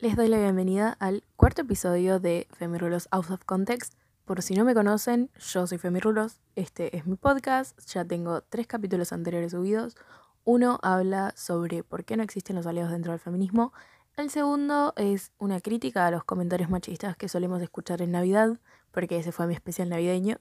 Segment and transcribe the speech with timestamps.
[0.00, 3.92] Les doy la bienvenida al cuarto episodio de Femirulos Out of Context.
[4.24, 8.66] Por si no me conocen, yo soy Femirulos, este es mi podcast, ya tengo tres
[8.66, 9.98] capítulos anteriores subidos.
[10.44, 13.74] Uno habla sobre por qué no existen los aliados dentro del feminismo.
[14.16, 18.58] El segundo es una crítica a los comentarios machistas que solemos escuchar en Navidad,
[18.92, 20.38] porque ese fue mi especial navideño.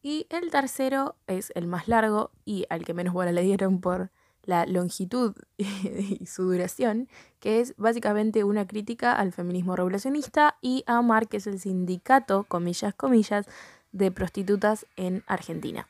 [0.00, 4.10] Y el tercero es el más largo y al que menos bola le dieron por
[4.46, 7.08] la longitud y su duración,
[7.40, 12.44] que es básicamente una crítica al feminismo revolucionista y a AMAR, que es el sindicato,
[12.44, 13.46] comillas, comillas,
[13.92, 15.86] de prostitutas en Argentina.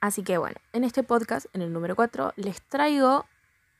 [0.00, 3.26] Así que bueno, en este podcast, en el número 4, les traigo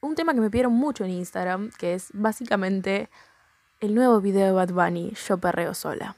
[0.01, 3.09] un tema que me pidieron mucho en Instagram, que es básicamente
[3.81, 6.15] el nuevo video de Bad Bunny, Yo Perreo Sola.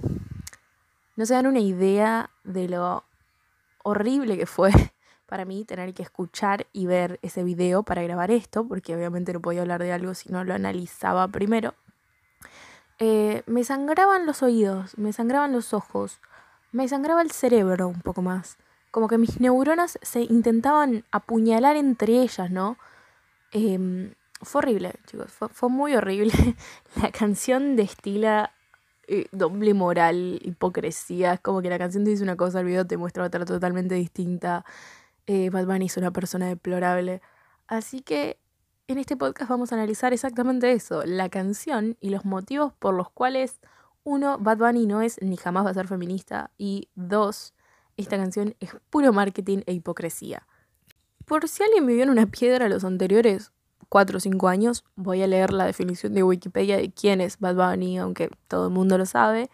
[1.17, 3.05] No se dan una idea de lo
[3.83, 4.71] horrible que fue
[5.31, 9.41] para mí tener que escuchar y ver ese video para grabar esto, porque obviamente no
[9.41, 11.75] podía hablar de algo si no lo analizaba primero.
[12.99, 16.19] Eh, me sangraban los oídos, me sangraban los ojos,
[16.73, 18.59] me sangraba el cerebro un poco más.
[18.91, 22.77] Como que mis neuronas se intentaban apuñalar entre ellas, ¿no?
[23.53, 26.33] Em, fue horrible, chicos, fue, muy horrible.
[27.01, 28.53] la canción destila
[29.07, 31.35] eh, doble moral, hipocresía.
[31.35, 33.95] Es como que la canción te dice una cosa, el video te muestra otra totalmente
[33.95, 34.65] distinta
[35.31, 37.23] eh, Bad Bunny es una persona deplorable.
[37.69, 38.41] Así que
[38.89, 43.11] en este podcast vamos a analizar exactamente eso, la canción y los motivos por los
[43.11, 43.61] cuales,
[44.03, 47.55] uno, Bad Bunny no es ni jamás va a ser feminista y dos,
[47.97, 50.49] esta canción es puro marketing e hipocresía.
[51.27, 53.53] Por si alguien vivió en una piedra los anteriores
[53.89, 57.55] 4 o 5 años, voy a leer la definición de Wikipedia de quién es Bad
[57.55, 59.49] Bunny, aunque todo el mundo lo sabe.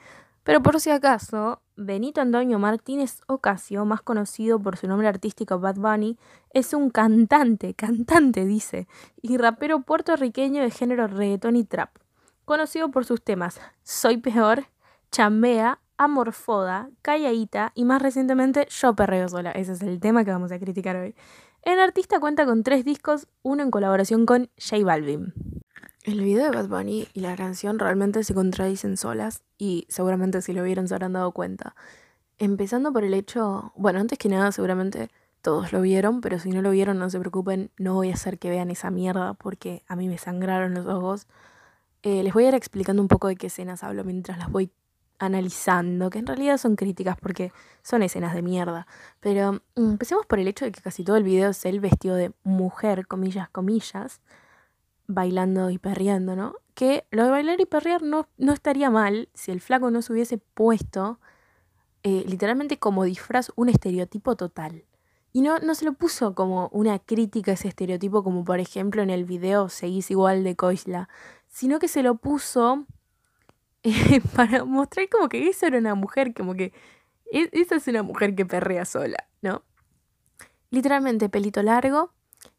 [0.46, 5.74] Pero por si acaso, Benito Antonio Martínez Ocasio, más conocido por su nombre artístico Bad
[5.74, 6.16] Bunny,
[6.50, 8.86] es un cantante, cantante dice,
[9.20, 11.90] y rapero puertorriqueño de género reggaeton y trap,
[12.44, 14.66] conocido por sus temas Soy Peor,
[15.10, 19.50] Chambea, Amorfoda, Calladita y más recientemente Yo Perreo Sola.
[19.50, 21.16] Ese es el tema que vamos a criticar hoy.
[21.62, 25.34] El artista cuenta con tres discos, uno en colaboración con J Balvin.
[26.06, 30.52] El video de Bad Bunny y la canción realmente se contradicen solas y seguramente si
[30.52, 31.74] lo vieron se habrán dado cuenta.
[32.38, 35.10] Empezando por el hecho, bueno, antes que nada seguramente
[35.42, 38.38] todos lo vieron, pero si no lo vieron no se preocupen, no voy a hacer
[38.38, 41.26] que vean esa mierda porque a mí me sangraron los ojos.
[42.04, 44.70] Eh, les voy a ir explicando un poco de qué escenas hablo mientras las voy
[45.18, 47.50] analizando, que en realidad son críticas porque
[47.82, 48.86] son escenas de mierda.
[49.18, 52.14] Pero mm, empecemos por el hecho de que casi todo el video es él vestido
[52.14, 54.20] de mujer, comillas, comillas
[55.06, 56.54] bailando y perreando, ¿no?
[56.74, 60.12] Que lo de bailar y perrear no, no estaría mal si el flaco no se
[60.12, 61.20] hubiese puesto
[62.02, 64.84] eh, literalmente como disfraz un estereotipo total.
[65.32, 69.02] Y no, no se lo puso como una crítica a ese estereotipo, como por ejemplo
[69.02, 71.08] en el video Seguís igual de Koisla,
[71.48, 72.86] sino que se lo puso
[73.82, 76.72] eh, para mostrar como que esa era una mujer, como que
[77.32, 79.62] e, esa es una mujer que perrea sola, ¿no?
[80.70, 82.12] Literalmente pelito largo,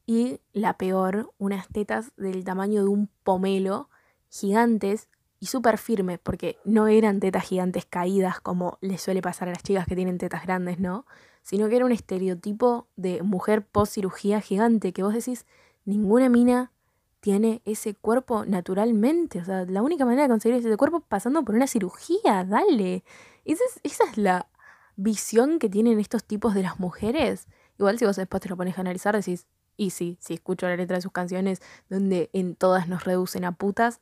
[0.08, 3.90] y la peor, unas tetas del tamaño de un pomelo,
[4.30, 5.10] gigantes
[5.40, 9.64] y súper firmes, porque no eran tetas gigantes caídas como les suele pasar a las
[9.64, 11.06] chicas que tienen tetas grandes, ¿no?
[11.44, 15.46] Sino que era un estereotipo de mujer post cirugía gigante, que vos decís,
[15.84, 16.72] ninguna mina
[17.20, 19.42] tiene ese cuerpo naturalmente.
[19.42, 23.04] O sea, la única manera de conseguir ese cuerpo pasando por una cirugía, dale.
[23.44, 24.48] Esa es, esa es la
[24.96, 27.48] visión que tienen estos tipos de las mujeres.
[27.78, 29.46] Igual si vos después te lo pones a analizar, decís,
[29.78, 33.54] y sí, sí escucho la letra de sus canciones donde en todas nos reducen a
[33.54, 34.02] putas,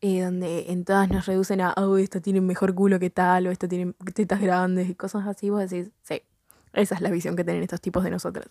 [0.00, 3.50] eh, donde en todas nos reducen a, oh, esto tiene mejor culo que tal, o
[3.50, 6.22] esto tiene tetas grandes y cosas así, vos decís, sí,
[6.74, 8.46] esa es la visión que tienen estos tipos de nosotras.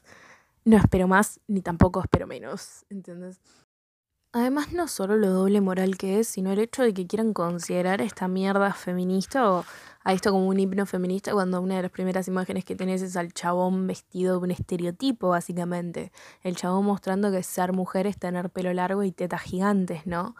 [0.65, 3.39] No espero más, ni tampoco espero menos, ¿entiendes?
[4.35, 8.01] Además, no solo lo doble moral que es, sino el hecho de que quieran considerar
[8.01, 9.63] esta mierda feminista o
[10.03, 13.15] a esto como un himno feminista cuando una de las primeras imágenes que tenés es
[13.15, 16.11] al chabón vestido de un estereotipo, básicamente.
[16.41, 20.35] El chabón mostrando que ser mujer es tener pelo largo y tetas gigantes, ¿no?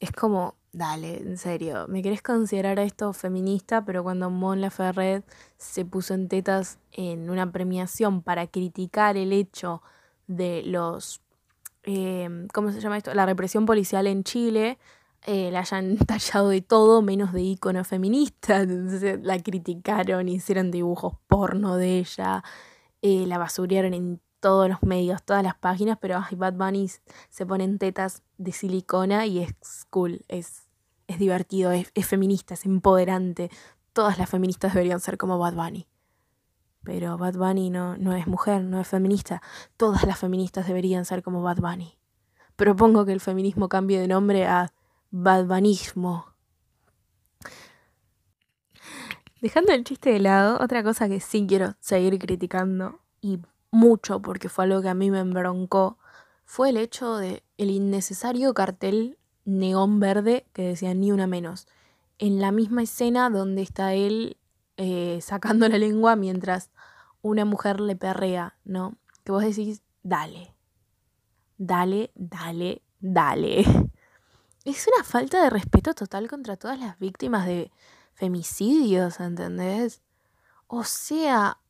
[0.00, 3.84] Es como, dale, en serio, ¿me querés considerar esto feminista?
[3.84, 5.22] Pero cuando Mon Laferret
[5.58, 9.82] se puso en tetas en una premiación para criticar el hecho
[10.28, 11.20] de los
[11.86, 13.14] eh, ¿cómo se llama esto?
[13.14, 14.78] La represión policial en Chile,
[15.24, 18.64] eh, la hayan tallado de todo menos de icono feminista.
[19.22, 22.44] La criticaron, hicieron dibujos porno de ella,
[23.02, 26.90] eh, la basuriaron en todos los medios, todas las páginas, pero Bad Bunny
[27.30, 29.54] se ponen tetas de silicona y es
[29.90, 30.68] cool, es,
[31.08, 33.50] es divertido, es feminista, es empoderante.
[33.92, 35.88] Todas las feministas deberían ser como Bad Bunny.
[36.86, 39.42] Pero Bad Bunny no, no es mujer, no es feminista.
[39.76, 41.98] Todas las feministas deberían ser como Bad Bunny.
[42.54, 44.72] Propongo que el feminismo cambie de nombre a
[45.10, 46.26] badbanismo.
[49.40, 53.40] Dejando el chiste de lado, otra cosa que sí quiero seguir criticando, y
[53.72, 55.98] mucho porque fue algo que a mí me embroncó,
[56.44, 61.66] fue el hecho de el innecesario cartel neón verde que decía ni una menos.
[62.18, 64.36] En la misma escena donde está él
[64.78, 66.70] eh, sacando la lengua mientras
[67.28, 68.96] una mujer le perrea, ¿no?
[69.24, 70.54] Que vos decís, dale,
[71.58, 73.64] dale, dale, dale.
[74.64, 77.70] Es una falta de respeto total contra todas las víctimas de
[78.14, 80.02] femicidios, ¿entendés?
[80.66, 81.60] O sea,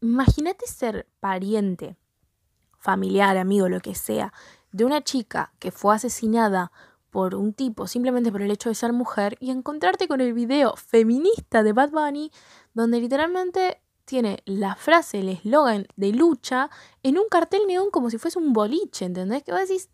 [0.00, 1.96] imagínate ser pariente,
[2.78, 4.32] familiar, amigo, lo que sea,
[4.70, 6.70] de una chica que fue asesinada
[7.10, 10.74] por un tipo simplemente por el hecho de ser mujer y encontrarte con el video
[10.76, 12.32] feminista de Bad Bunny
[12.72, 16.70] donde literalmente tiene la frase, el eslogan de lucha
[17.02, 19.42] en un cartel neón como si fuese un boliche, ¿entendés?
[19.42, 19.88] Que vos decís,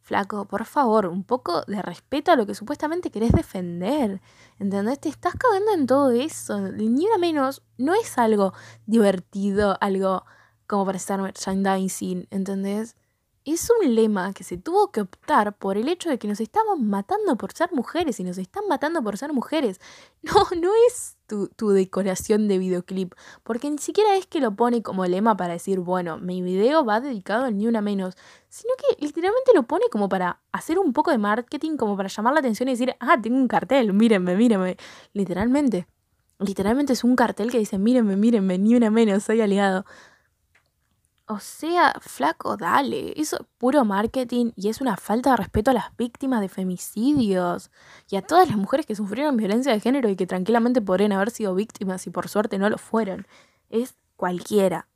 [0.00, 4.20] flaco, por favor, un poco de respeto a lo que supuestamente querés defender,
[4.58, 5.00] ¿entendés?
[5.00, 8.52] Te estás cagando en todo eso, ni una menos, no es algo
[8.86, 10.24] divertido, algo
[10.66, 12.96] como para estar merchandising, ¿entendés?
[13.44, 16.78] Es un lema que se tuvo que optar por el hecho de que nos estamos
[16.78, 19.80] matando por ser mujeres y nos están matando por ser mujeres.
[20.22, 23.12] No, no es tu, tu, decoración de videoclip,
[23.42, 27.00] porque ni siquiera es que lo pone como lema para decir, bueno, mi video va
[27.00, 28.14] dedicado al ni una menos,
[28.48, 32.34] sino que literalmente lo pone como para hacer un poco de marketing, como para llamar
[32.34, 34.76] la atención y decir, ah, tengo un cartel, mírenme, mírenme,
[35.12, 35.88] literalmente.
[36.38, 39.84] Literalmente es un cartel que dice, mírenme, mírenme, ni una menos, soy aliado.
[41.26, 43.14] O sea, flaco, dale.
[43.20, 47.70] Eso es puro marketing y es una falta de respeto a las víctimas de femicidios
[48.10, 51.30] y a todas las mujeres que sufrieron violencia de género y que tranquilamente podrían haber
[51.30, 53.26] sido víctimas y por suerte no lo fueron.
[53.70, 54.88] Es cualquiera.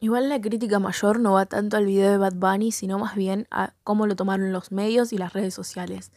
[0.00, 3.46] Igual la crítica mayor no va tanto al video de Bad Bunny, sino más bien
[3.50, 6.12] a cómo lo tomaron los medios y las redes sociales.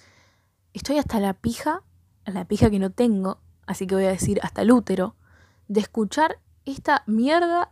[0.73, 1.83] Estoy hasta la pija,
[2.25, 5.15] la pija que no tengo, así que voy a decir hasta el útero,
[5.69, 7.71] de escuchar esta mierda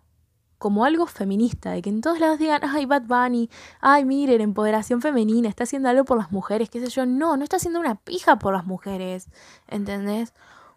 [0.65, 3.51] como algo feminista, de que en todos lados digan, ay, Bad Bunny,
[3.81, 7.05] ay, miren, empoderación femenina, está haciendo algo por las mujeres, qué sé yo.
[7.05, 9.27] No, no está haciendo una pija por las mujeres,
[9.67, 10.33] ¿entendés?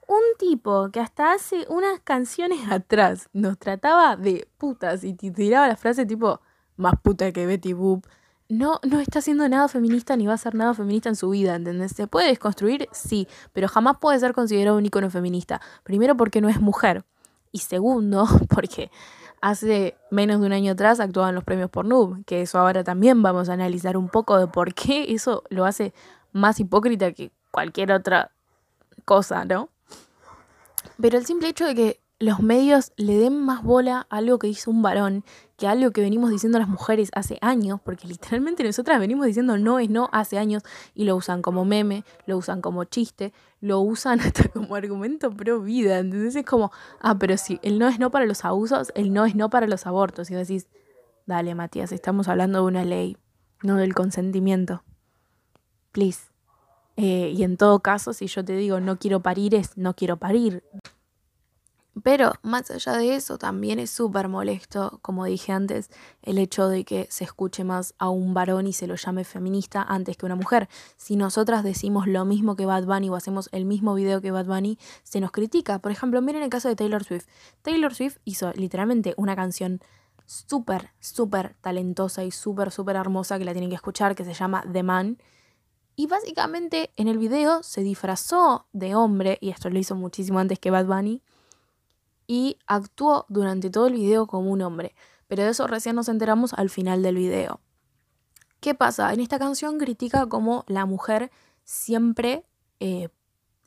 [0.06, 5.76] Un tipo que hasta hace unas canciones atrás nos trataba de putas y tiraba la
[5.76, 6.42] frase tipo,
[6.76, 8.06] más puta que Betty Boop,
[8.50, 11.54] no, no está haciendo nada feminista ni va a hacer nada feminista en su vida,
[11.54, 11.92] ¿entendés?
[11.92, 12.90] ¿Se puede desconstruir?
[12.92, 15.62] Sí, pero jamás puede ser considerado un icono feminista.
[15.82, 17.06] Primero porque no es mujer.
[17.52, 18.90] Y segundo, porque
[19.40, 23.22] hace menos de un año atrás actuaban los premios por Noob, que eso ahora también
[23.22, 25.92] vamos a analizar un poco de por qué eso lo hace
[26.32, 28.32] más hipócrita que cualquier otra
[29.04, 29.68] cosa, ¿no?
[31.00, 34.48] Pero el simple hecho de que los medios le den más bola a algo que
[34.48, 35.24] dice un varón
[35.56, 39.56] que a algo que venimos diciendo las mujeres hace años, porque literalmente nosotras venimos diciendo
[39.56, 40.62] no es no hace años
[40.94, 45.60] y lo usan como meme, lo usan como chiste, lo usan hasta como argumento pro
[45.60, 45.98] vida.
[45.98, 49.24] Entonces es como, ah, pero si el no es no para los abusos, el no
[49.24, 50.30] es no para los abortos.
[50.30, 50.68] Y decís,
[51.26, 53.16] dale Matías, estamos hablando de una ley,
[53.62, 54.82] no del consentimiento.
[55.92, 56.20] Please.
[56.96, 60.16] Eh, y en todo caso, si yo te digo no quiero parir, es no quiero
[60.16, 60.64] parir.
[62.02, 65.90] Pero más allá de eso, también es súper molesto, como dije antes,
[66.22, 69.82] el hecho de que se escuche más a un varón y se lo llame feminista
[69.82, 70.68] antes que una mujer.
[70.96, 74.46] Si nosotras decimos lo mismo que Bad Bunny o hacemos el mismo video que Bad
[74.46, 75.78] Bunny, se nos critica.
[75.78, 77.26] Por ejemplo, miren el caso de Taylor Swift.
[77.62, 79.80] Taylor Swift hizo literalmente una canción
[80.26, 84.62] súper, súper talentosa y súper, súper hermosa que la tienen que escuchar, que se llama
[84.70, 85.18] The Man.
[85.96, 90.58] Y básicamente en el video se disfrazó de hombre, y esto lo hizo muchísimo antes
[90.58, 91.22] que Bad Bunny
[92.28, 94.94] y actuó durante todo el video como un hombre,
[95.26, 97.60] pero de eso recién nos enteramos al final del video.
[98.60, 99.12] ¿Qué pasa?
[99.12, 101.30] En esta canción critica como la mujer
[101.64, 102.44] siempre
[102.80, 103.08] eh,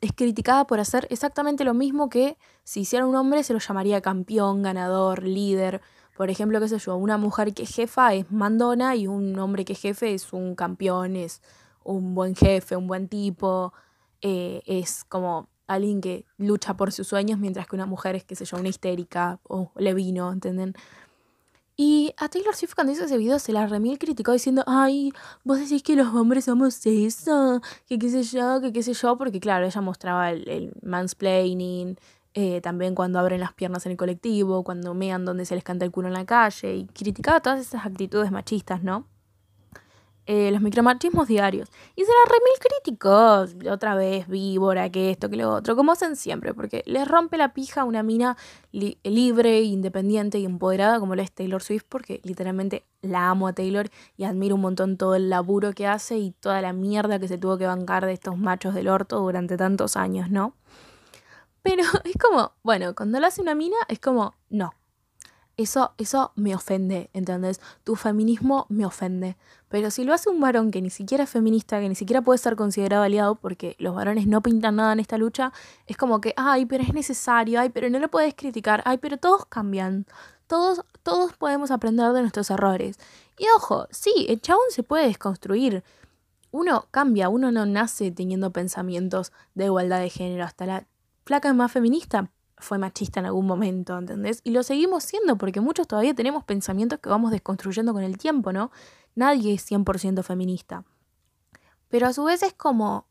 [0.00, 4.00] es criticada por hacer exactamente lo mismo que si hiciera un hombre se lo llamaría
[4.00, 5.80] campeón, ganador, líder.
[6.16, 9.64] Por ejemplo, qué sé yo, una mujer que es jefa es mandona y un hombre
[9.64, 11.42] que es jefe es un campeón, es
[11.82, 13.72] un buen jefe, un buen tipo,
[14.20, 18.34] eh, es como alguien que lucha por sus sueños, mientras que una mujer es, qué
[18.34, 20.74] sé yo, una histérica o le vino, ¿entienden?
[21.76, 25.12] Y a Taylor Swift cuando hizo ese video se la remil criticó diciendo, ay,
[25.42, 29.16] vos decís que los hombres somos eso, que qué sé yo, que qué sé yo,
[29.16, 31.96] porque claro, ella mostraba el, mansplaining,
[32.34, 35.84] eh, también cuando abren las piernas en el colectivo, cuando mean donde se les canta
[35.84, 39.06] el culo en la calle, y criticaba todas esas actitudes machistas, ¿no?
[40.26, 41.68] Eh, los micromachismos diarios.
[41.96, 46.54] Y serán remil críticos, otra vez, víbora, que esto, que lo otro, como hacen siempre,
[46.54, 48.36] porque les rompe la pija una mina
[48.70, 53.90] libre, independiente y empoderada como la es Taylor Swift, porque literalmente la amo a Taylor
[54.16, 57.38] y admiro un montón todo el laburo que hace y toda la mierda que se
[57.38, 60.54] tuvo que bancar de estos machos del orto durante tantos años, ¿no?
[61.62, 64.72] Pero es como, bueno, cuando lo hace una mina es como, no,
[65.62, 67.60] eso, eso me ofende, ¿entendés?
[67.84, 69.36] Tu feminismo me ofende.
[69.68, 72.38] Pero si lo hace un varón que ni siquiera es feminista, que ni siquiera puede
[72.38, 75.52] ser considerado aliado, porque los varones no pintan nada en esta lucha,
[75.86, 79.16] es como que, ay, pero es necesario, ay, pero no lo puedes criticar, ay, pero
[79.16, 80.06] todos cambian.
[80.46, 82.98] Todos, todos podemos aprender de nuestros errores.
[83.38, 85.82] Y ojo, sí, el chabón se puede desconstruir.
[86.50, 90.44] Uno cambia, uno no nace teniendo pensamientos de igualdad de género.
[90.44, 90.86] Hasta la
[91.24, 92.30] flaca más feminista
[92.62, 94.40] fue machista en algún momento, ¿entendés?
[94.44, 98.52] Y lo seguimos siendo porque muchos todavía tenemos pensamientos que vamos desconstruyendo con el tiempo,
[98.52, 98.70] ¿no?
[99.14, 100.84] Nadie es 100% feminista.
[101.88, 103.06] Pero a su vez es como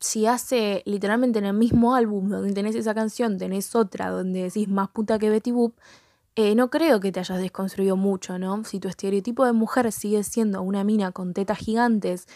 [0.00, 4.68] si hace literalmente en el mismo álbum donde tenés esa canción, tenés otra donde decís
[4.68, 5.74] más puta que Betty Boop,
[6.36, 8.62] eh, no creo que te hayas desconstruido mucho, ¿no?
[8.62, 12.28] Si tu estereotipo de mujer sigue siendo una mina con tetas gigantes,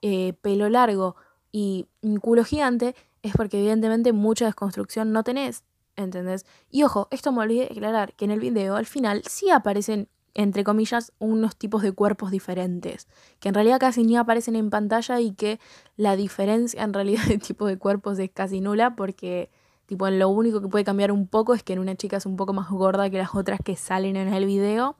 [0.00, 1.16] eh, pelo largo
[1.50, 5.64] y un culo gigante, es porque evidentemente mucha desconstrucción no tenés,
[5.96, 6.44] ¿entendés?
[6.70, 10.08] Y ojo, esto me olvidé de aclarar, que en el video al final sí aparecen,
[10.34, 15.20] entre comillas, unos tipos de cuerpos diferentes, que en realidad casi ni aparecen en pantalla
[15.20, 15.60] y que
[15.96, 19.50] la diferencia en realidad de tipo de cuerpos es casi nula porque...
[19.84, 22.36] Tipo, lo único que puede cambiar un poco es que en una chica es un
[22.36, 24.96] poco más gorda que las otras que salen en el video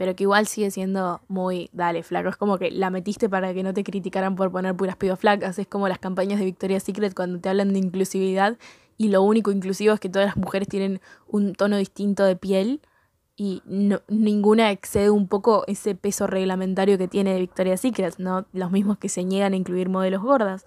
[0.00, 2.30] pero que igual sigue siendo muy, dale, flaco.
[2.30, 5.58] Es como que la metiste para que no te criticaran por poner puras pibas flacas.
[5.58, 8.56] Es como las campañas de Victoria's Secret cuando te hablan de inclusividad
[8.96, 12.80] y lo único inclusivo es que todas las mujeres tienen un tono distinto de piel
[13.36, 13.60] y
[14.08, 18.46] ninguna excede un poco ese peso reglamentario que tiene Victoria's Secret, ¿no?
[18.54, 20.64] Los mismos que se niegan a incluir modelos gordas.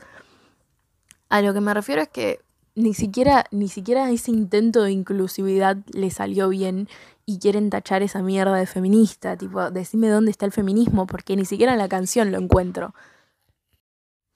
[1.30, 2.40] A lo que me refiero es que
[2.76, 6.88] ni siquiera, ni siquiera ese intento de inclusividad le salió bien
[7.26, 11.46] y quieren tachar esa mierda de feminista, tipo, decime dónde está el feminismo, porque ni
[11.46, 12.94] siquiera en la canción lo encuentro.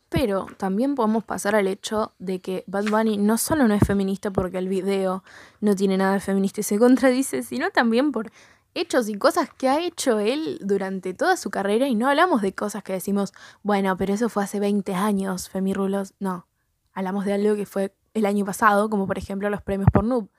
[0.10, 4.32] Pero también podemos pasar al hecho de que Bad Bunny no solo no es feminista
[4.32, 5.24] porque el video
[5.60, 8.32] no tiene nada de feminista y se contradice, sino también por
[8.74, 12.53] hechos y cosas que ha hecho él durante toda su carrera y no hablamos de
[12.53, 16.13] cosas que decimos, bueno, pero eso fue hace 20 años, Femirulos.
[16.20, 16.48] No,
[16.94, 20.29] hablamos de algo que fue el año pasado, como por ejemplo los premios por Noob.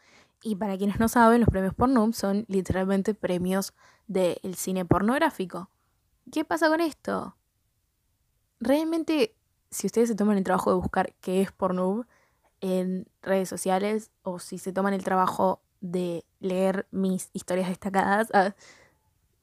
[0.42, 3.74] Y para quienes no saben, los premios por Noob son literalmente premios
[4.06, 5.70] del cine pornográfico.
[6.30, 7.36] ¿Qué pasa con esto?
[8.60, 9.34] Realmente,
[9.70, 12.06] si ustedes se toman el trabajo de buscar qué es Pornhub
[12.60, 18.54] en redes sociales o si se toman el trabajo de leer mis historias destacadas, ah,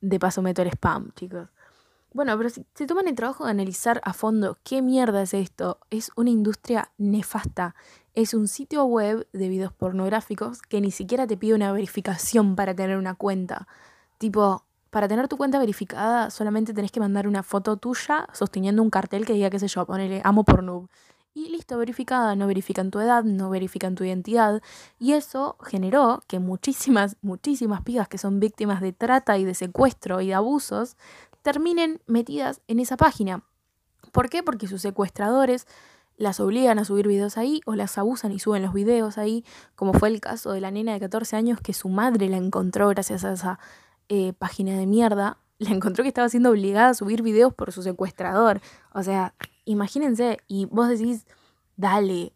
[0.02, 1.50] de paso meto el spam, chicos.
[2.16, 5.80] Bueno, pero si se toman el trabajo de analizar a fondo qué mierda es esto,
[5.90, 7.76] es una industria nefasta.
[8.14, 12.74] Es un sitio web de videos pornográficos que ni siquiera te pide una verificación para
[12.74, 13.68] tener una cuenta.
[14.18, 18.92] Tipo, para tener tu cuenta verificada solamente tenés que mandar una foto tuya sosteniendo un
[18.92, 20.88] cartel que diga, qué sé yo, ponele amo porno.
[21.34, 24.62] Y listo, verificada, no verifican tu edad, no verifican tu identidad.
[25.00, 30.22] Y eso generó que muchísimas, muchísimas pibas que son víctimas de trata y de secuestro
[30.22, 30.96] y de abusos
[31.46, 33.44] terminen metidas en esa página.
[34.12, 34.42] ¿Por qué?
[34.42, 35.68] Porque sus secuestradores
[36.18, 39.94] las obligan a subir videos ahí o las abusan y suben los videos ahí, como
[39.94, 43.24] fue el caso de la nena de 14 años que su madre la encontró gracias
[43.26, 43.60] a esa
[44.10, 45.38] eh, página de mierda.
[45.60, 48.60] La encontró que estaba siendo obligada a subir videos por su secuestrador.
[48.94, 51.26] O sea, imagínense, y vos decís,
[51.78, 52.34] dale,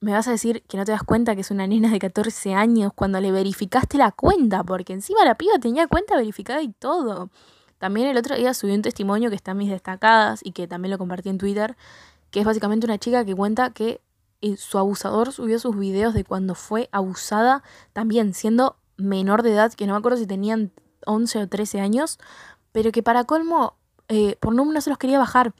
[0.00, 2.54] me vas a decir que no te das cuenta que es una nena de 14
[2.54, 7.30] años cuando le verificaste la cuenta, porque encima la piba tenía cuenta verificada y todo.
[7.78, 10.90] También el otro día subí un testimonio que está en mis destacadas y que también
[10.90, 11.76] lo compartí en Twitter,
[12.30, 14.00] que es básicamente una chica que cuenta que
[14.40, 19.72] eh, su abusador subió sus videos de cuando fue abusada, también siendo menor de edad,
[19.72, 20.72] que no me acuerdo si tenían
[21.06, 22.18] 11 o 13 años,
[22.72, 23.76] pero que para colmo,
[24.08, 25.54] eh, por número no se los quería bajar.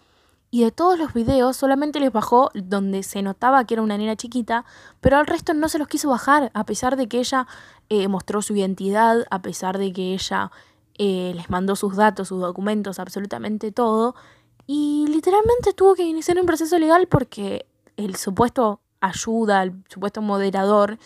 [0.50, 4.16] Y de todos los videos solamente les bajó donde se notaba que era una nena
[4.16, 4.64] chiquita,
[5.00, 7.46] pero al resto no se los quiso bajar, a pesar de que ella
[7.90, 10.50] eh, mostró su identidad, a pesar de que ella
[10.98, 14.14] eh, les mandó sus datos, sus documentos, absolutamente todo.
[14.66, 20.98] Y literalmente tuvo que iniciar un proceso legal porque el supuesto ayuda, el supuesto moderador,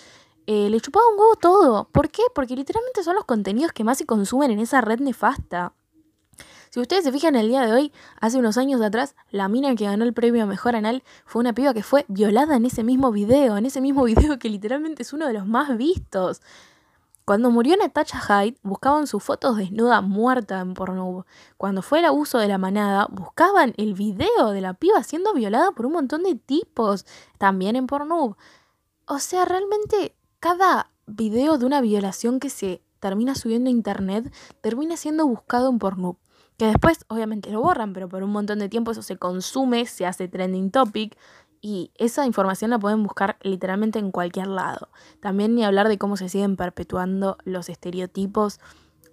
[0.46, 1.88] eh, le chupaba un huevo todo.
[1.92, 2.22] ¿Por qué?
[2.34, 5.74] Porque literalmente son los contenidos que más se consumen en esa red nefasta.
[6.70, 9.84] Si ustedes se fijan el día de hoy, hace unos años atrás, la mina que
[9.84, 13.58] ganó el premio Mejor Anal fue una piba que fue violada en ese mismo video,
[13.58, 16.40] en ese mismo video que literalmente es uno de los más vistos.
[17.24, 21.24] Cuando murió Natasha Hyde, buscaban sus fotos desnuda muerta en Pornhub.
[21.56, 25.70] Cuando fue el abuso de la manada, buscaban el video de la piba siendo violada
[25.70, 27.06] por un montón de tipos,
[27.38, 28.36] también en Pornhub.
[29.06, 34.96] O sea, realmente cada video de una violación que se termina subiendo a internet termina
[34.96, 36.16] siendo buscado en Pornhub.
[36.56, 40.06] Que después, obviamente, lo borran, pero por un montón de tiempo eso se consume, se
[40.06, 41.16] hace trending topic
[41.64, 44.88] y esa información la pueden buscar literalmente en cualquier lado.
[45.20, 48.58] También ni hablar de cómo se siguen perpetuando los estereotipos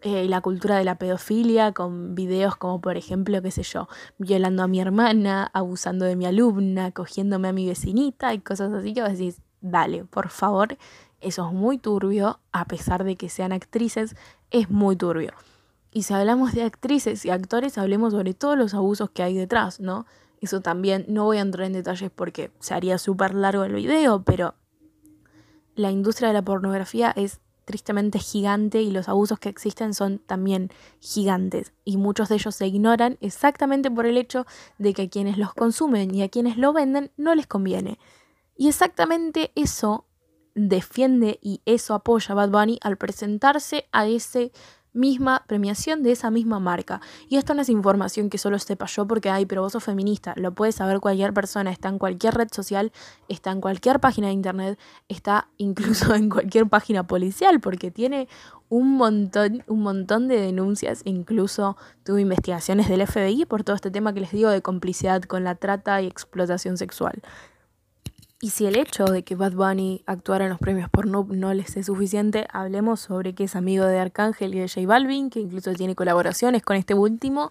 [0.02, 3.88] eh, y la cultura de la pedofilia con videos como por ejemplo, qué sé yo,
[4.18, 8.96] violando a mi hermana, abusando de mi alumna, cogiéndome a mi vecinita y cosas así
[8.96, 10.76] que vos decís, dale, por favor,
[11.22, 14.16] eso es muy turbio, a pesar de que sean actrices,
[14.50, 15.34] es muy turbio.
[15.92, 19.80] Y si hablamos de actrices y actores, hablemos sobre todos los abusos que hay detrás,
[19.80, 20.08] ¿no?
[20.42, 24.24] Eso también, no voy a entrar en detalles porque se haría súper largo el video,
[24.24, 24.56] pero
[25.76, 30.72] la industria de la pornografía es tristemente gigante y los abusos que existen son también
[31.00, 34.48] gigantes y muchos de ellos se ignoran exactamente por el hecho
[34.80, 38.00] de que a quienes los consumen y a quienes lo venden no les conviene.
[38.58, 40.06] Y exactamente eso
[40.56, 44.52] defiende y eso apoya a Bad Bunny al presentarse a ese
[44.94, 47.02] misma premiación de esa misma marca.
[47.28, 50.34] Y esto no es información que solo sepa yo porque, ay, pero vos sos feminista,
[50.36, 52.92] lo puede saber cualquier persona, está en cualquier red social,
[53.28, 58.28] está en cualquier página de internet, está incluso en cualquier página policial porque tiene
[58.70, 64.14] un montón, un montón de denuncias, incluso tuvo investigaciones del FBI por todo este tema
[64.14, 67.22] que les digo de complicidad con la trata y explotación sexual.
[68.42, 71.76] Y si el hecho de que Bad Bunny actuara en los premios Pornhub no les
[71.76, 75.74] es suficiente, hablemos sobre que es amigo de Arcángel y de J Balvin, que incluso
[75.74, 77.50] tiene colaboraciones con este último.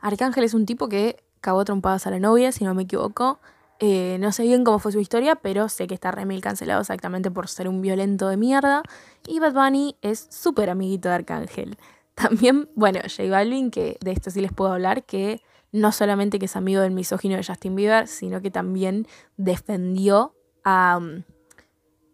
[0.00, 3.40] Arcángel es un tipo que cagó trompadas a la novia, si no me equivoco.
[3.80, 7.32] Eh, no sé bien cómo fue su historia, pero sé que está remil cancelado exactamente
[7.32, 8.84] por ser un violento de mierda.
[9.26, 11.78] Y Bad Bunny es súper amiguito de Arcángel.
[12.14, 15.42] También, bueno, J Balvin, que de esto sí les puedo hablar, que
[15.72, 19.06] no solamente que es amigo del misógino de Justin Bieber, sino que también
[19.36, 20.34] defendió
[20.64, 21.22] a um,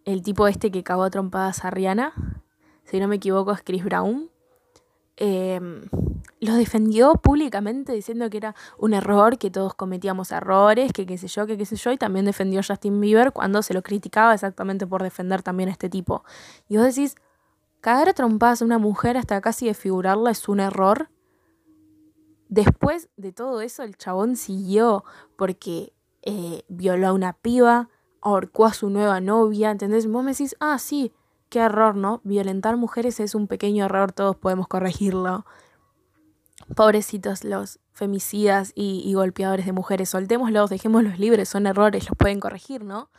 [0.05, 2.13] el tipo este que cagó a trompadas a Rihanna,
[2.85, 4.31] si no me equivoco es Chris Brown,
[5.17, 5.83] em,
[6.41, 11.29] lo defendió públicamente diciendo que era un error, que todos cometíamos errores, que qué sé
[11.29, 14.35] yo, que qué sé yo, y también defendió a Justin Bieber cuando se lo criticaba
[14.35, 16.25] exactamente por defender también a este tipo.
[16.69, 17.17] Y vos decís,
[17.81, 21.09] cagar a trompadas a una mujer hasta casi desfigurarla es un error.
[22.55, 25.03] Después de todo eso, el chabón siguió
[25.37, 27.89] porque eh, violó a una piba,
[28.23, 30.07] ahorcó a su nueva novia, ¿entendés?
[30.07, 31.13] Vos me decís, ah, sí,
[31.49, 32.21] qué error, ¿no?
[32.23, 35.45] Violentar mujeres es un pequeño error, todos podemos corregirlo.
[36.77, 42.39] Pobrecitos los femicidas y, y golpeadores de mujeres, soltémoslos, dejémoslos libres, son errores, los pueden
[42.39, 43.11] corregir, ¿no?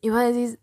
[0.00, 0.58] Y vos decís,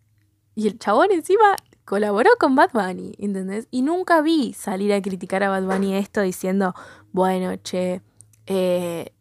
[0.55, 3.67] y el chabón encima colaboró con Bad Bunny, ¿entendés?
[3.69, 6.73] Y nunca vi salir a criticar a Bad Bunny esto diciendo,
[7.13, 8.01] bueno, che,
[8.47, 9.13] eh,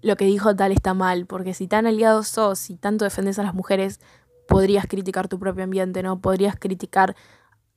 [0.00, 3.42] lo que dijo tal está mal, porque si tan aliado sos y tanto defendes a
[3.42, 4.00] las mujeres,
[4.48, 6.20] podrías criticar tu propio ambiente, ¿no?
[6.20, 7.14] Podrías criticar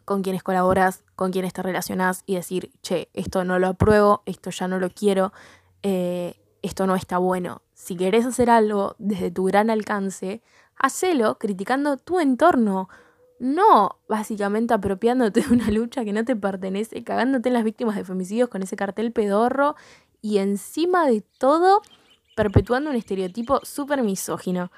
[0.06, 4.52] con quienes colaboras, con quienes te relacionás y decir, che, esto no lo apruebo, esto
[4.52, 5.34] ya no lo quiero,
[5.82, 7.62] eh, esto no está bueno.
[7.74, 10.42] Si querés hacer algo desde tu gran alcance,
[10.78, 12.88] hacelo criticando tu entorno,
[13.40, 18.06] no básicamente apropiándote de una lucha que no te pertenece, cagándote en las víctimas de
[18.06, 19.76] femicidios con ese cartel pedorro
[20.22, 21.82] y encima de todo
[22.36, 24.72] perpetuando un estereotipo súper misógino.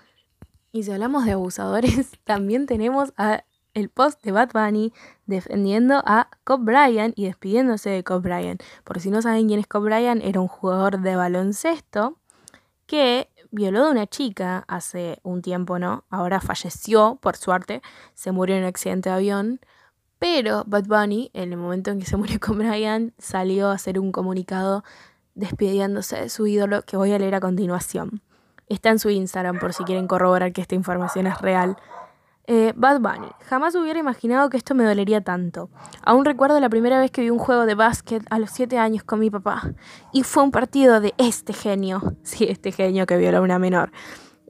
[0.71, 3.43] Y si hablamos de abusadores, también tenemos a
[3.75, 4.93] el post de Bad Bunny
[5.25, 8.63] defendiendo a Cobb Bryant y despidiéndose de Cobb Bryant.
[8.83, 12.17] Por si no saben quién es Cobb Bryant, era un jugador de baloncesto
[12.87, 16.03] que violó a una chica hace un tiempo, ¿no?
[16.09, 17.81] Ahora falleció, por suerte,
[18.13, 19.59] se murió en un accidente de avión.
[20.19, 23.99] Pero Bad Bunny, en el momento en que se murió con Brian, salió a hacer
[23.99, 24.83] un comunicado
[25.33, 28.21] despidiéndose de su ídolo que voy a leer a continuación.
[28.67, 31.77] Está en su Instagram por si quieren corroborar que esta información es real.
[32.47, 33.27] Eh, Bad Bunny.
[33.49, 35.69] Jamás hubiera imaginado que esto me dolería tanto.
[36.03, 39.03] Aún recuerdo la primera vez que vi un juego de básquet a los 7 años
[39.03, 39.71] con mi papá.
[40.13, 42.01] Y fue un partido de este genio.
[42.23, 43.91] Sí, este genio que violó a una menor.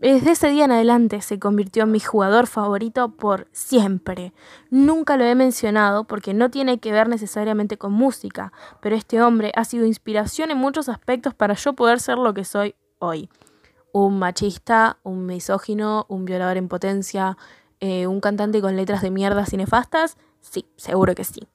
[0.02, 4.34] Desde ese día en adelante se convirtió en mi jugador favorito por siempre.
[4.70, 9.52] Nunca lo he mencionado porque no tiene que ver necesariamente con música, pero este hombre
[9.56, 13.30] ha sido inspiración en muchos aspectos para yo poder ser lo que soy hoy.
[13.94, 17.38] Un machista, un misógino, un violador en potencia,
[17.80, 20.18] eh, un cantante con letras de mierdas y nefastas?
[20.42, 21.48] Sí, seguro que sí.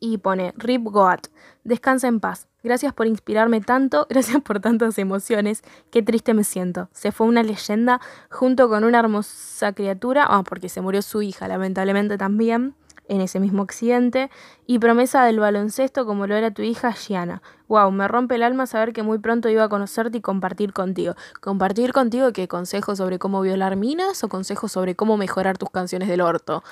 [0.00, 1.26] Y pone, Rip Goat,
[1.64, 2.46] descansa en paz.
[2.62, 5.62] Gracias por inspirarme tanto, gracias por tantas emociones.
[5.90, 6.88] Qué triste me siento.
[6.92, 11.48] Se fue una leyenda junto con una hermosa criatura, ah, porque se murió su hija,
[11.48, 12.74] lamentablemente también.
[13.08, 14.30] En ese mismo accidente,
[14.66, 17.42] y promesa del baloncesto como lo era tu hija Gianna.
[17.68, 21.14] Wow, me rompe el alma saber que muy pronto iba a conocerte y compartir contigo.
[21.40, 22.48] ¿Compartir contigo qué?
[22.48, 26.62] ¿Consejos sobre cómo violar minas o consejos sobre cómo mejorar tus canciones del orto?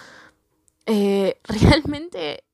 [0.86, 2.45] Eh, realmente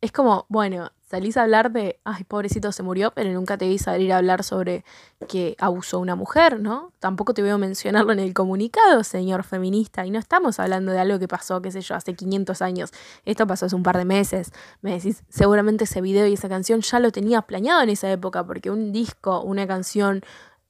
[0.00, 3.76] es como, bueno, salís a hablar de, ay, pobrecito se murió, pero nunca te vi
[3.78, 4.84] salir a hablar sobre
[5.28, 6.92] que abusó una mujer, ¿no?
[7.00, 11.18] Tampoco te veo mencionarlo en el comunicado, señor feminista, y no estamos hablando de algo
[11.18, 12.92] que pasó, qué sé yo, hace 500 años.
[13.26, 14.52] Esto pasó hace un par de meses.
[14.80, 18.46] Me decís, seguramente ese video y esa canción ya lo tenías planeado en esa época,
[18.46, 20.22] porque un disco, una canción,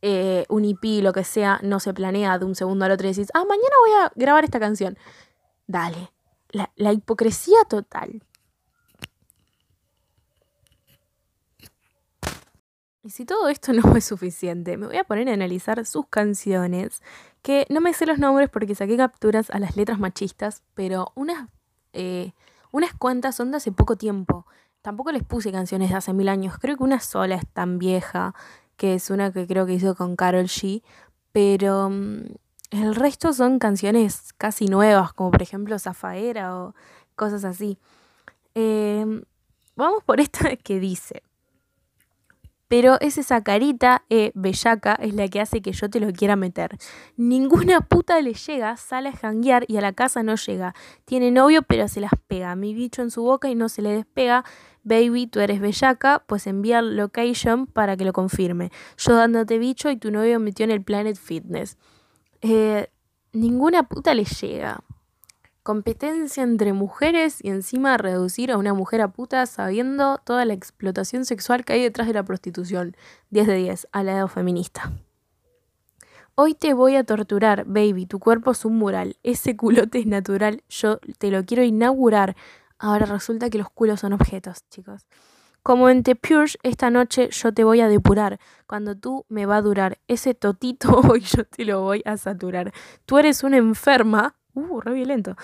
[0.03, 3.13] eh, un EP, lo que sea, no se planea de un segundo al otro y
[3.13, 4.99] decís, ah, mañana voy a grabar esta canción.
[5.69, 6.11] Dale.
[6.49, 8.23] La, la hipocresía total.
[13.03, 17.03] Y si todo esto no fue suficiente, me voy a poner a analizar sus canciones,
[17.43, 21.49] que no me sé los nombres porque saqué capturas a las letras machistas, pero unas,
[21.93, 22.33] eh,
[22.73, 24.47] unas cuantas son de hace poco tiempo.
[24.83, 28.35] Tampoco les puse canciones de hace mil años, creo que una sola es tan vieja,
[28.77, 30.83] que es una que creo que hizo con Carol G,
[31.33, 32.25] pero mm,
[32.71, 36.75] el resto son canciones casi nuevas, como por ejemplo Zafaera o
[37.17, 37.79] cosas así.
[38.55, 39.23] Em,
[39.77, 41.23] vamos por esta que dice.
[42.71, 46.37] Pero es esa carita eh, bellaca es la que hace que yo te lo quiera
[46.37, 46.79] meter.
[47.17, 50.73] Ninguna puta le llega, sale a janguear y a la casa no llega.
[51.05, 52.55] Tiene novio pero se las pega.
[52.55, 54.45] Mi bicho en su boca y no se le despega.
[54.85, 58.71] Baby, tú eres bellaca, pues envía location para que lo confirme.
[58.97, 61.77] Yo dándote bicho y tu novio metió en el Planet Fitness.
[62.41, 62.87] Eh,
[63.33, 64.85] ninguna puta le llega
[65.63, 71.25] competencia entre mujeres y encima reducir a una mujer a puta sabiendo toda la explotación
[71.25, 72.97] sexual que hay detrás de la prostitución.
[73.31, 74.93] 10 de 10, al lado feminista.
[76.35, 80.63] Hoy te voy a torturar, baby, tu cuerpo es un mural, ese culote es natural,
[80.71, 82.35] yo te lo quiero inaugurar.
[82.79, 85.07] Ahora resulta que los culos son objetos, chicos.
[85.63, 88.41] Como en The Purge, esta noche yo te voy a depurar.
[88.67, 92.73] Cuando tú me va a durar ese totito, hoy yo te lo voy a saturar.
[93.05, 95.37] Tú eres una enferma, Uh, re violento.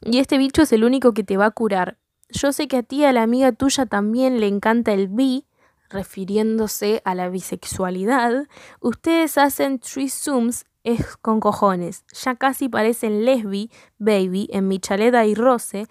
[0.00, 1.98] Y este bicho es el único que te va a curar.
[2.28, 5.46] Yo sé que a ti, a la amiga tuya, también le encanta el bi,
[5.90, 8.46] refiriéndose a la bisexualidad.
[8.80, 12.04] Ustedes hacen zooms es con cojones.
[12.24, 15.86] Ya casi parecen lesbi, baby, en mi chaleda y roce.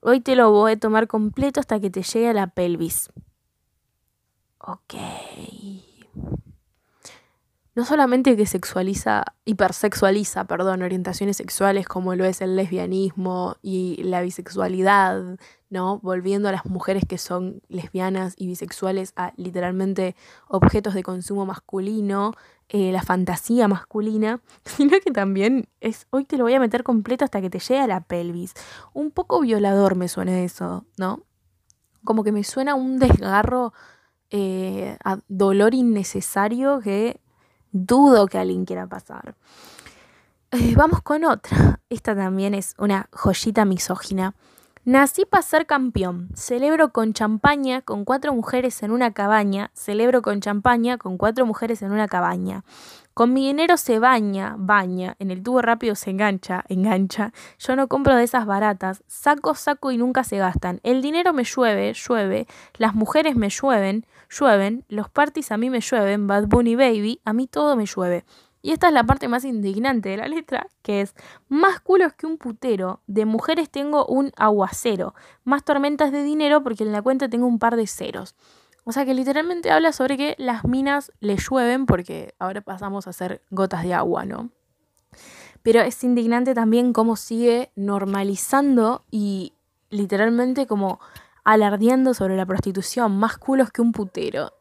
[0.00, 3.10] Hoy te lo voy a tomar completo hasta que te llegue a la pelvis.
[4.58, 4.94] Ok
[7.74, 14.22] no solamente que sexualiza, hipersexualiza, perdón, orientaciones sexuales como lo es el lesbianismo y la
[14.22, 16.00] bisexualidad, ¿no?
[16.00, 20.16] Volviendo a las mujeres que son lesbianas y bisexuales a literalmente
[20.48, 22.32] objetos de consumo masculino,
[22.68, 27.24] eh, la fantasía masculina, sino que también es, hoy te lo voy a meter completo
[27.24, 28.54] hasta que te llegue a la pelvis.
[28.92, 31.22] Un poco violador me suena eso, ¿no?
[32.04, 33.72] Como que me suena un desgarro,
[34.32, 37.19] eh, a dolor innecesario que
[37.72, 39.34] dudo que alguien quiera pasar.
[40.50, 41.80] Eh, vamos con otra.
[41.90, 44.34] Esta también es una joyita misógina.
[44.84, 46.30] Nací para ser campeón.
[46.34, 49.70] Celebro con champaña con cuatro mujeres en una cabaña.
[49.74, 52.64] Celebro con champaña con cuatro mujeres en una cabaña.
[53.20, 55.14] Con mi dinero se baña, baña.
[55.18, 57.34] En el tubo rápido se engancha, engancha.
[57.58, 59.04] Yo no compro de esas baratas.
[59.08, 60.80] Saco, saco y nunca se gastan.
[60.84, 62.46] El dinero me llueve, llueve.
[62.78, 64.86] Las mujeres me llueven, llueven.
[64.88, 66.28] Los parties a mí me llueven.
[66.28, 68.24] Bad Bunny Baby, a mí todo me llueve.
[68.62, 71.14] Y esta es la parte más indignante de la letra, que es
[71.50, 76.84] más culos que un putero, de mujeres tengo un aguacero, más tormentas de dinero porque
[76.84, 78.34] en la cuenta tengo un par de ceros.
[78.90, 83.12] O sea que literalmente habla sobre que las minas le llueven porque ahora pasamos a
[83.12, 84.50] ser gotas de agua, ¿no?
[85.62, 89.52] Pero es indignante también cómo sigue normalizando y
[89.90, 90.98] literalmente como
[91.44, 94.54] alardeando sobre la prostitución, más culos que un putero.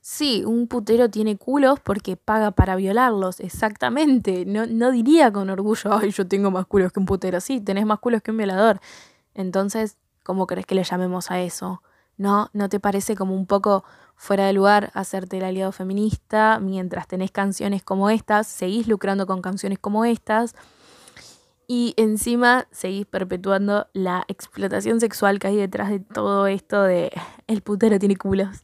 [0.00, 4.46] Sí, un putero tiene culos porque paga para violarlos, exactamente.
[4.46, 7.38] No, no diría con orgullo, ay, yo tengo más culos que un putero.
[7.38, 8.80] Sí, tenés más culos que un violador.
[9.34, 11.82] Entonces, ¿cómo crees que le llamemos a eso?
[12.22, 12.50] ¿No?
[12.52, 13.82] ¿No te parece como un poco
[14.14, 19.42] fuera de lugar hacerte el aliado feminista mientras tenés canciones como estas, seguís lucrando con
[19.42, 20.54] canciones como estas?
[21.66, 27.10] Y encima seguís perpetuando la explotación sexual que hay detrás de todo esto de
[27.48, 28.62] el putero tiene culos.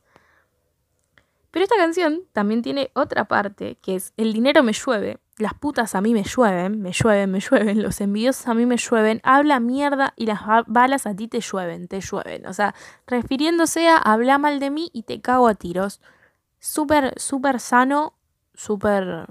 [1.50, 5.94] Pero esta canción también tiene otra parte, que es el dinero me llueve, las putas
[5.94, 9.60] a mí me llueven, me llueven, me llueven, los envidiosos a mí me llueven, habla
[9.60, 12.46] mierda y las balas a ti te llueven, te llueven.
[12.46, 12.74] O sea,
[13.06, 16.00] refiriéndose a habla mal de mí y te cago a tiros.
[16.58, 18.14] Súper, súper sano,
[18.54, 19.26] súper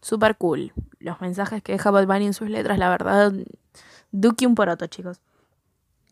[0.00, 0.72] super cool.
[0.98, 3.32] Los mensajes que deja Bad Bunny en sus letras, la verdad,
[4.12, 5.20] Duque un poroto, chicos.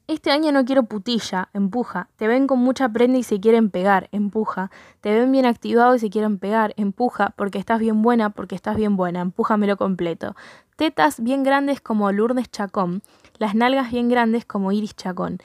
[0.08, 2.08] Este año no quiero putilla, empuja.
[2.16, 4.70] Te ven con mucha prenda y se quieren pegar, empuja.
[5.00, 7.32] Te ven bien activado y se quieren pegar, empuja.
[7.36, 10.34] Porque estás bien buena, porque estás bien buena, empújamelo completo.
[10.76, 13.02] Tetas bien grandes como Lourdes Chacón.
[13.38, 15.38] Las nalgas bien grandes como Iris Chacón.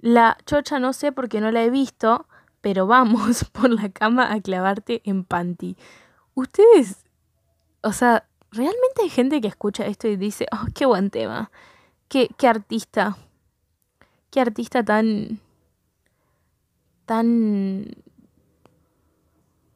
[0.00, 2.26] La chocha no sé porque no la he visto,
[2.60, 5.76] pero vamos por la cama a clavarte en panty.
[6.34, 7.04] Ustedes,
[7.82, 11.52] o sea, realmente hay gente que escucha esto y dice, oh, qué buen tema.
[12.08, 13.16] Qué, qué artista
[14.32, 15.38] qué artista tan.
[17.04, 17.94] tan.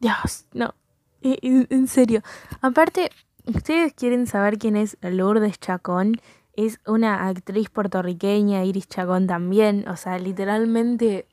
[0.00, 0.74] Dios, no.
[1.22, 2.22] E, en, serio.
[2.62, 3.10] Aparte,
[3.44, 6.20] ustedes quieren saber quién es Lourdes Chacón.
[6.54, 9.86] Es una actriz puertorriqueña, Iris Chacón también.
[9.88, 11.28] O sea, literalmente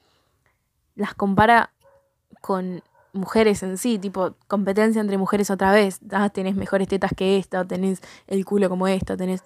[0.95, 1.71] las compara
[2.41, 2.83] con
[3.13, 5.99] mujeres en sí, tipo competencia entre mujeres otra vez.
[6.11, 9.43] Ah, tenés mejores tetas que esta, o tenés el culo como esta, tenés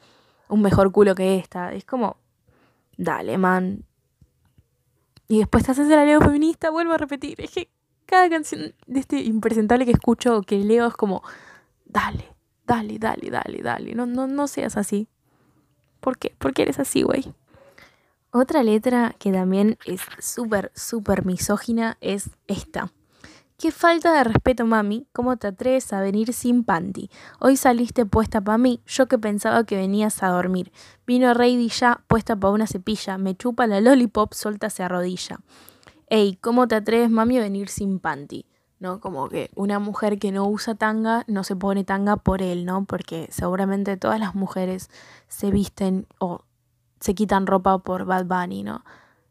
[0.49, 1.73] un mejor culo que esta.
[1.73, 2.17] Es como,
[2.97, 3.83] dale, man.
[5.27, 7.39] Y después te haces el aleo feminista, vuelvo a repetir.
[7.41, 7.69] Es que
[8.05, 11.21] cada canción de este impresentable que escucho o que leo es como,
[11.85, 12.33] dale,
[12.65, 13.95] dale, dale, dale, dale.
[13.95, 15.07] No, no, no seas así.
[15.99, 16.33] ¿Por qué?
[16.37, 17.33] ¿Por qué eres así, güey?
[18.31, 22.91] Otra letra que también es súper, súper misógina es esta.
[23.59, 25.07] Qué falta de respeto, mami.
[25.13, 27.09] ¿Cómo te atreves a venir sin panty?
[27.39, 30.71] Hoy saliste puesta pa' mí, yo que pensaba que venías a dormir.
[31.07, 33.17] Vino Reidy ya, puesta pa' una cepilla.
[33.17, 35.39] Me chupa la lollipop, suelta se arrodilla.
[36.07, 38.45] Ey, ¿cómo te atreves, mami, a venir sin panty?
[38.79, 38.99] ¿no?
[38.99, 42.85] Como que una mujer que no usa tanga no se pone tanga por él, ¿no?
[42.85, 44.91] Porque seguramente todas las mujeres
[45.29, 46.41] se visten o
[46.99, 48.83] se quitan ropa por Bad Bunny, ¿no?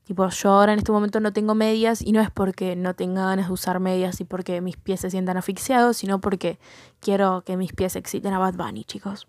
[0.06, 3.26] Tipo, yo ahora en este momento no tengo medias y no es porque no tenga
[3.26, 6.60] ganas de usar medias y porque mis pies se sientan asfixiados, sino porque
[7.00, 9.26] quiero que mis pies exciten a Bad Bunny, chicos.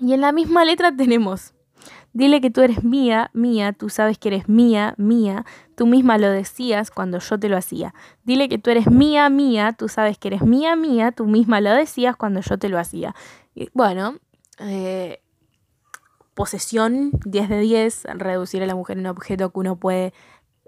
[0.00, 1.54] Y en la misma letra tenemos,
[2.12, 6.30] dile que tú eres mía, mía, tú sabes que eres mía, mía, tú misma lo
[6.30, 7.94] decías cuando yo te lo hacía.
[8.22, 11.74] Dile que tú eres mía, mía, tú sabes que eres mía, mía, tú misma lo
[11.74, 13.16] decías cuando yo te lo hacía.
[13.74, 14.18] Bueno,
[14.60, 15.21] eh,
[16.34, 20.12] posesión 10 de 10, reducir a la mujer en un objeto que uno puede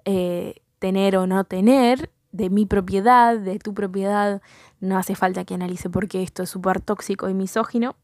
[0.05, 4.43] eh, tener o no tener, de mi propiedad, de tu propiedad,
[4.81, 7.97] no hace falta que analice por qué esto es súper tóxico y misógino.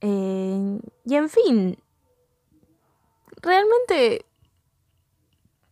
[0.00, 1.78] Eh, y en fin,
[3.42, 4.24] realmente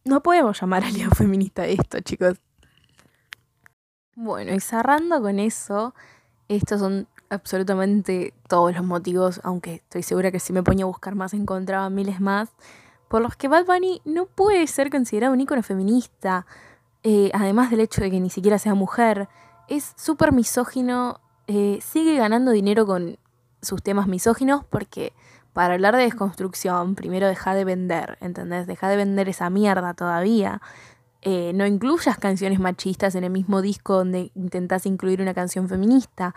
[0.05, 2.39] no podemos llamar al feminista esto, chicos.
[4.15, 5.95] Bueno, y cerrando con eso,
[6.49, 11.14] estos son absolutamente todos los motivos, aunque estoy segura que si me ponía a buscar
[11.14, 12.51] más encontraba miles más,
[13.09, 16.47] por los que Bad Bunny no puede ser considerado un ícono feminista,
[17.03, 19.29] eh, además del hecho de que ni siquiera sea mujer,
[19.68, 23.18] es súper misógino, eh, sigue ganando dinero con
[23.61, 25.12] sus temas misóginos porque
[25.53, 28.66] para hablar de desconstrucción, primero deja de vender, ¿entendés?
[28.66, 30.62] Deja de vender esa mierda todavía.
[31.21, 36.35] Eh, no incluyas canciones machistas en el mismo disco donde intentás incluir una canción feminista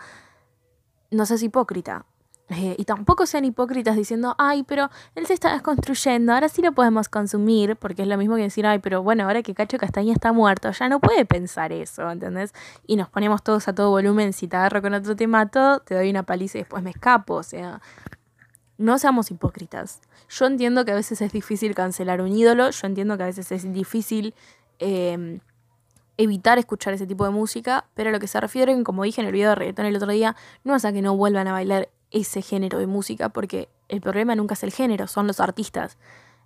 [1.10, 2.04] no seas hipócrita.
[2.48, 6.70] Eh, y tampoco sean hipócritas diciendo, ay, pero él se está desconstruyendo, ahora sí lo
[6.72, 10.12] podemos consumir, porque es lo mismo que decir, ay, pero bueno, ahora que Cacho Castaña
[10.12, 12.54] está muerto, ya no puede pensar eso, ¿entendés?
[12.86, 15.96] Y nos ponemos todos a todo volumen, si te agarro con otro tema todo, te
[15.96, 17.80] doy una paliza y después me escapo, o sea,
[18.78, 20.00] no seamos hipócritas.
[20.28, 23.50] Yo entiendo que a veces es difícil cancelar un ídolo, yo entiendo que a veces
[23.50, 24.34] es difícil...
[24.78, 25.40] Eh,
[26.18, 29.26] evitar escuchar ese tipo de música, pero a lo que se refieren, como dije en
[29.26, 31.88] el video de reggaetón el otro día, no es a que no vuelvan a bailar
[32.10, 35.98] ese género de música, porque el problema nunca es el género, son los artistas.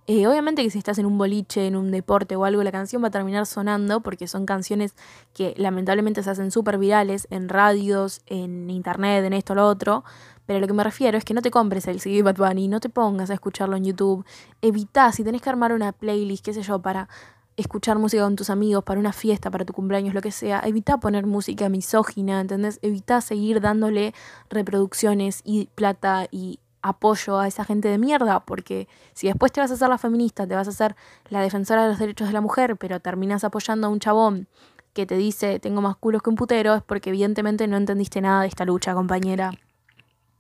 [0.07, 3.03] Eh, obviamente que si estás en un boliche, en un deporte o algo, la canción
[3.03, 4.95] va a terminar sonando porque son canciones
[5.35, 10.03] que lamentablemente se hacen súper virales en radios, en internet, en esto, lo otro.
[10.47, 12.81] Pero lo que me refiero es que no te compres el CD Bad Bunny, no
[12.81, 14.25] te pongas a escucharlo en YouTube.
[14.63, 17.09] Evita, si tenés que armar una playlist, qué sé yo, para
[17.57, 20.99] escuchar música con tus amigos para una fiesta, para tu cumpleaños, lo que sea, evita
[20.99, 22.79] poner música misógina, ¿entendés?
[22.83, 24.15] Evita seguir dándole
[24.49, 29.71] reproducciones y plata y apoyo a esa gente de mierda, porque si después te vas
[29.71, 30.97] a hacer la feminista, te vas a hacer
[31.29, 34.49] la defensora de los derechos de la mujer, pero terminas apoyando a un chabón
[34.93, 38.43] que te dice tengo más culos que un putero, es porque evidentemente no entendiste nada
[38.43, 39.53] de esta lucha, compañera.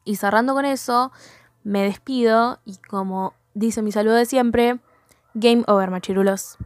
[0.04, 1.12] Y cerrando con eso,
[1.62, 4.80] me despido y como dice mi saludo de siempre,
[5.34, 6.56] game over, machirulos.